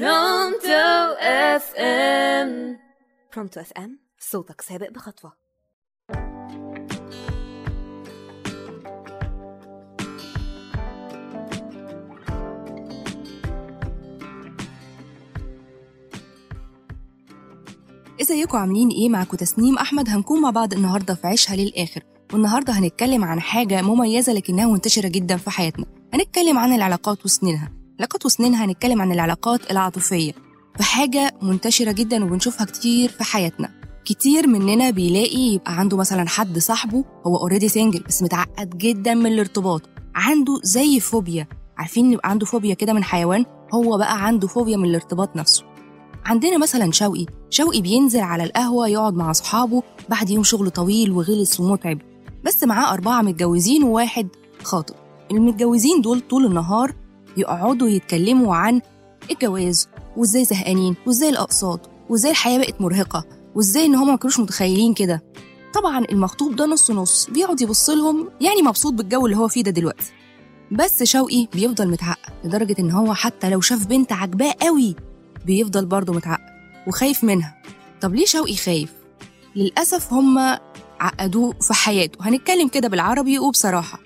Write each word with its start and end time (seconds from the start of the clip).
برونتو 0.00 1.14
FM. 1.20 2.78
برونتو 3.34 3.60
FM 3.60 3.98
صوتك 4.18 4.60
سابق 4.60 4.90
بخطوة. 4.90 5.32
ازيكم 18.20 18.58
عاملين 18.58 18.88
إيه 18.88 19.08
معاكم 19.08 19.36
تسنيم 19.36 19.78
أحمد 19.78 20.08
هنكون 20.08 20.40
مع 20.40 20.50
بعض 20.50 20.72
النهارده 20.72 21.14
في 21.14 21.26
عيشها 21.26 21.56
للآخر. 21.56 22.02
والنهاردة 22.32 22.72
هنتكلم 22.72 23.24
عن 23.24 23.40
حاجة 23.40 23.82
مميزة 23.82 24.32
لكنها 24.32 24.66
منتشرة 24.66 25.08
جدا 25.08 25.36
في 25.36 25.50
حياتنا. 25.50 25.86
هنتكلم 26.14 26.58
عن 26.58 26.72
العلاقات 26.72 27.24
وسنينها. 27.24 27.83
علاقات 27.98 28.26
وسنينها 28.26 28.64
هنتكلم 28.64 29.02
عن 29.02 29.12
العلاقات 29.12 29.70
العاطفية 29.70 30.32
فحاجه 30.78 31.34
منتشرة 31.42 31.92
جدا 31.92 32.24
وبنشوفها 32.24 32.66
كتير 32.66 33.08
في 33.08 33.24
حياتنا. 33.24 33.70
كتير 34.04 34.46
مننا 34.46 34.90
بيلاقي 34.90 35.38
يبقى 35.54 35.78
عنده 35.78 35.96
مثلا 35.96 36.28
حد 36.28 36.58
صاحبه 36.58 37.04
هو 37.26 37.36
already 37.36 37.68
single 37.68 38.02
بس 38.08 38.22
متعقد 38.22 38.78
جدا 38.78 39.14
من 39.14 39.26
الارتباط. 39.32 39.82
عنده 40.14 40.60
زي 40.62 41.00
فوبيا 41.00 41.46
عارفين 41.78 42.12
يبقى 42.12 42.30
عنده 42.30 42.46
فوبيا 42.46 42.74
كده 42.74 42.92
من 42.92 43.04
حيوان؟ 43.04 43.44
هو 43.74 43.98
بقى 43.98 44.26
عنده 44.26 44.48
فوبيا 44.48 44.76
من 44.76 44.84
الارتباط 44.88 45.36
نفسه. 45.36 45.64
عندنا 46.26 46.58
مثلا 46.58 46.92
شوقي 46.92 47.26
شوقي 47.50 47.80
بينزل 47.80 48.20
على 48.20 48.44
القهوة 48.44 48.88
يقعد 48.88 49.14
مع 49.14 49.30
أصحابه 49.30 49.82
بعد 50.08 50.30
يوم 50.30 50.42
شغل 50.44 50.70
طويل 50.70 51.10
وغلس 51.12 51.60
ومتعب 51.60 51.98
بس 52.44 52.64
معاه 52.64 52.92
أربعة 52.94 53.22
متجوزين 53.22 53.82
وواحد 53.82 54.28
خاطب. 54.62 54.94
المتجوزين 55.30 56.00
دول 56.00 56.20
طول 56.20 56.46
النهار 56.46 56.94
يقعدوا 57.36 57.88
يتكلموا 57.88 58.56
عن 58.56 58.80
الجواز 59.30 59.88
وإزاي 60.16 60.44
زهقانين 60.44 60.96
وإزاي 61.06 61.28
الأقساط 61.28 61.90
وإزاي 62.08 62.30
الحياة 62.30 62.58
بقت 62.58 62.80
مرهقة 62.80 63.24
وإزاي 63.54 63.86
إن 63.86 63.94
هما 63.94 64.10
ما 64.10 64.16
كانوش 64.16 64.40
متخيلين 64.40 64.94
كده. 64.94 65.22
طبعا 65.74 66.04
المخطوب 66.12 66.56
ده 66.56 66.66
نص 66.66 66.90
نص 66.90 67.30
بيقعد 67.30 67.60
يبص 67.60 67.90
لهم 67.90 68.30
يعني 68.40 68.62
مبسوط 68.62 68.92
بالجو 68.92 69.26
اللي 69.26 69.36
هو 69.36 69.48
فيه 69.48 69.62
ده 69.62 69.70
دلوقتي. 69.70 70.12
بس 70.72 71.02
شوقي 71.02 71.46
بيفضل 71.52 71.88
متعقد 71.88 72.32
لدرجة 72.44 72.76
إن 72.78 72.90
هو 72.90 73.14
حتى 73.14 73.50
لو 73.50 73.60
شاف 73.60 73.86
بنت 73.86 74.12
عجباه 74.12 74.54
قوي 74.62 74.96
بيفضل 75.46 75.86
برضه 75.86 76.12
متعقد 76.12 76.54
وخايف 76.86 77.24
منها. 77.24 77.62
طب 78.00 78.14
ليه 78.14 78.26
شوقي 78.26 78.56
خايف؟ 78.56 78.92
للأسف 79.56 80.12
هم 80.12 80.38
عقدوه 81.00 81.52
في 81.60 81.74
حياته. 81.74 82.28
هنتكلم 82.28 82.68
كده 82.68 82.88
بالعربي 82.88 83.38
وبصراحة. 83.38 83.98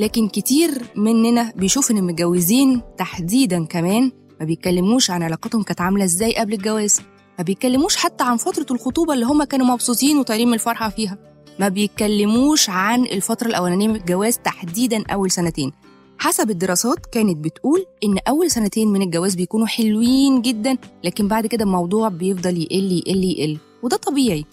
لكن 0.00 0.28
كتير 0.28 0.70
مننا 0.96 1.52
بيشوف 1.56 1.90
إن 1.90 1.98
المتجوزين 1.98 2.82
تحديدا 2.98 3.64
كمان 3.64 4.12
ما 4.40 4.46
بيتكلموش 4.46 5.10
عن 5.10 5.22
علاقتهم 5.22 5.62
كانت 5.62 5.80
عاملة 5.80 6.04
إزاي 6.04 6.36
قبل 6.36 6.52
الجواز 6.52 7.00
ما 7.38 7.44
بيتكلموش 7.44 7.96
حتى 7.96 8.24
عن 8.24 8.36
فترة 8.36 8.66
الخطوبة 8.70 9.14
اللي 9.14 9.26
هم 9.26 9.44
كانوا 9.44 9.66
مبسوطين 9.66 10.18
وطايرين 10.18 10.48
من 10.48 10.54
الفرحة 10.54 10.88
فيها 10.88 11.18
ما 11.58 11.68
بيتكلموش 11.68 12.70
عن 12.70 13.04
الفترة 13.04 13.46
الأولانية 13.48 13.88
من 13.88 13.96
الجواز 13.96 14.38
تحديدا 14.38 15.04
أول 15.12 15.30
سنتين. 15.30 15.72
حسب 16.18 16.50
الدراسات 16.50 17.06
كانت 17.06 17.36
بتقول 17.44 17.86
إن 18.04 18.18
أول 18.28 18.50
سنتين 18.50 18.88
من 18.88 19.02
الجواز 19.02 19.34
بيكونوا 19.34 19.66
حلوين 19.66 20.42
جدا 20.42 20.76
لكن 21.04 21.28
بعد 21.28 21.46
كده 21.46 21.64
الموضوع 21.64 22.08
بيفضل 22.08 22.56
يقل 22.62 22.92
يقل 22.92 23.24
يقل 23.24 23.58
وده 23.82 23.96
طبيعي. 23.96 24.44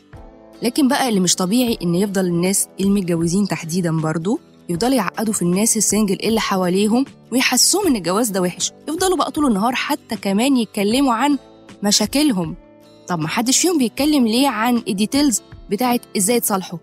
لكن 0.63 0.87
بقى 0.87 1.09
اللي 1.09 1.19
مش 1.19 1.35
طبيعي 1.35 1.77
إن 1.83 1.95
يفضل 1.95 2.25
الناس 2.25 2.67
المتجوزين 2.79 3.47
تحديدا 3.47 3.91
برضو 3.97 4.39
يفضلوا 4.69 4.95
يعقدوا 4.95 5.33
في 5.33 5.41
الناس 5.41 5.77
ال 5.77 5.83
single 5.83 6.17
اللي 6.23 6.39
حواليهم 6.39 7.05
ويحسوهم 7.31 7.87
إن 7.87 7.95
الجواز 7.95 8.29
ده 8.29 8.41
وحش. 8.41 8.71
يفضلوا 8.89 9.17
بقى 9.17 9.31
طول 9.31 9.45
النهار 9.45 9.75
حتى 9.75 10.15
كمان 10.15 10.57
يتكلموا 10.57 11.13
عن 11.13 11.37
مشاكلهم. 11.83 12.55
طب 13.07 13.19
ما 13.19 13.27
حدش 13.27 13.59
فيهم 13.61 13.77
بيتكلم 13.77 14.27
ليه 14.27 14.47
عن 14.47 14.77
ال 14.87 14.94
details 14.94 15.41
بتاعت 15.69 16.01
إزاي 16.17 16.39
تصالحوا 16.39 16.79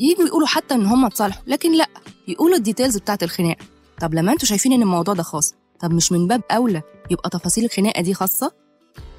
يجوا 0.00 0.26
يقولوا 0.26 0.46
حتى 0.46 0.74
إن 0.74 0.86
هم 0.86 1.04
اتصالحوا 1.04 1.42
لكن 1.46 1.72
لأ 1.72 1.86
يقولوا 2.28 2.56
ال 2.56 2.61
details 2.61 2.96
بتاعت 2.98 3.22
الخناقة. 3.22 3.64
طب 4.00 4.14
لما 4.14 4.32
أنتوا 4.32 4.46
شايفين 4.48 4.72
إن 4.72 4.82
الموضوع 4.82 5.14
ده 5.14 5.22
خاص 5.22 5.54
طب 5.80 5.92
مش 5.92 6.12
من 6.12 6.26
باب 6.26 6.42
أولى 6.50 6.82
يبقى 7.10 7.30
تفاصيل 7.30 7.64
الخناقة 7.64 8.02
دي 8.02 8.14
خاصة؟ 8.14 8.52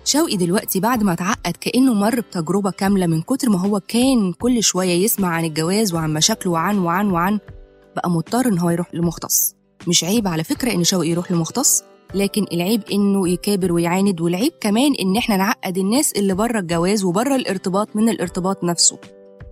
شوقي 0.05 0.37
دلوقتي 0.37 0.79
بعد 0.79 1.03
ما 1.03 1.13
اتعقد 1.13 1.57
كأنه 1.61 1.93
مر 1.93 2.19
بتجربة 2.19 2.71
كاملة 2.71 3.07
من 3.07 3.21
كتر 3.21 3.49
ما 3.49 3.59
هو 3.59 3.79
كان 3.79 4.33
كل 4.33 4.63
شوية 4.63 5.03
يسمع 5.03 5.27
عن 5.27 5.45
الجواز 5.45 5.93
وعن 5.93 6.13
مشاكله 6.13 6.51
وعن 6.51 6.77
وعن 6.79 7.11
وعن 7.11 7.39
بقى 7.97 8.09
مضطر 8.09 8.45
إن 8.47 8.59
هو 8.59 8.69
يروح 8.69 8.95
لمختص. 8.95 9.55
مش 9.87 10.03
عيب 10.03 10.27
على 10.27 10.43
فكرة 10.43 10.73
إن 10.73 10.83
شوقي 10.83 11.09
يروح 11.09 11.31
لمختص 11.31 11.83
لكن 12.13 12.45
العيب 12.53 12.81
إنه 12.91 13.29
يكابر 13.29 13.71
ويعاند 13.73 14.21
والعيب 14.21 14.51
كمان 14.61 14.93
إن 15.01 15.17
إحنا 15.17 15.37
نعقد 15.37 15.77
الناس 15.77 16.11
اللي 16.11 16.33
بره 16.33 16.59
الجواز 16.59 17.03
وبره 17.03 17.35
الارتباط 17.35 17.95
من 17.95 18.09
الارتباط 18.09 18.63
نفسه. 18.63 18.97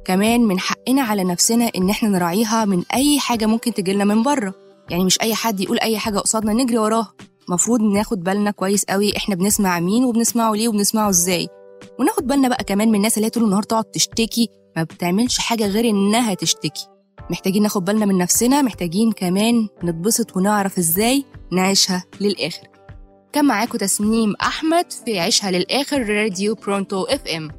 كمان 0.05 0.41
من 0.41 0.59
حقنا 0.59 1.01
على 1.01 1.23
نفسنا 1.23 1.71
إن 1.77 1.89
إحنا 1.89 2.09
نراعيها 2.09 2.65
من 2.65 2.83
أي 2.93 3.19
حاجة 3.19 3.45
ممكن 3.45 3.73
تجيلنا 3.73 4.03
من 4.03 4.23
بره. 4.23 4.53
يعني 4.89 5.03
مش 5.03 5.21
أي 5.21 5.35
حد 5.35 5.59
يقول 5.59 5.79
أي 5.79 5.97
حاجة 5.97 6.19
قصادنا 6.19 6.53
نجري 6.53 6.77
وراه 6.77 7.07
مفروض 7.49 7.81
ناخد 7.81 8.23
بالنا 8.23 8.51
كويس 8.51 8.83
قوي 8.85 9.17
إحنا 9.17 9.35
بنسمع 9.35 9.79
مين 9.79 10.05
وبنسمعه 10.05 10.53
ليه 10.53 10.67
وبنسمعه 10.67 11.09
إزاي. 11.09 11.47
وناخد 11.99 12.27
بالنا 12.27 12.47
بقى 12.47 12.63
كمان 12.63 12.89
من 12.89 12.95
الناس 12.95 13.17
اللي 13.17 13.25
هي 13.25 13.29
طول 13.29 13.43
النهار 13.43 13.63
تقعد 13.63 13.83
تشتكي 13.83 14.49
ما 14.77 14.83
بتعملش 14.83 15.37
حاجة 15.37 15.67
غير 15.67 15.89
إنها 15.89 16.33
تشتكي. 16.33 16.87
محتاجين 17.29 17.63
ناخد 17.63 17.85
بالنا 17.85 18.05
من 18.05 18.17
نفسنا 18.17 18.61
محتاجين 18.61 19.11
كمان 19.11 19.67
نتبسط 19.83 20.37
ونعرف 20.37 20.77
إزاي 20.77 21.25
نعيشها 21.51 22.03
للآخر. 22.21 22.67
كان 23.33 23.45
معاكم 23.45 23.77
تسنيم 23.77 24.33
أحمد 24.41 24.91
في 25.05 25.19
عيشها 25.19 25.51
للآخر 25.51 26.09
راديو 26.09 26.55
برونتو 26.55 27.03
إف 27.03 27.27
إم. 27.27 27.51